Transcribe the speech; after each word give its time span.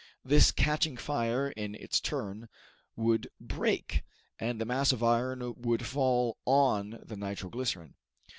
This 0.25 0.51
catching 0.51 0.97
fire 0.97 1.49
in 1.51 1.75
its 1.75 1.99
turn, 1.99 2.49
would 2.95 3.27
break, 3.39 4.01
and 4.39 4.59
the 4.59 4.65
mass 4.65 4.91
of 4.91 5.03
iron 5.03 5.53
would 5.57 5.85
fall 5.85 6.39
on 6.43 6.99
the 7.05 7.15
nitro 7.15 7.51
glycerine. 7.51 7.93